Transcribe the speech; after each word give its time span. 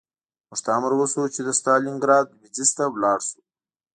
موږ 0.47 0.59
ته 0.63 0.69
امر 0.77 0.91
وشو 0.95 1.23
چې 1.33 1.41
د 1.43 1.49
ستالینګراډ 1.59 2.25
لویدیځ 2.35 2.69
ته 2.77 2.83
لاړ 3.03 3.19
شو 3.27 3.39